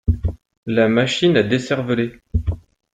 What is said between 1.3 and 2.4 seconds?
à décerveler.